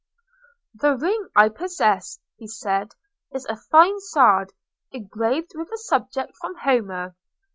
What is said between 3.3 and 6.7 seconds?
"is a fine sard, engraved with a subject from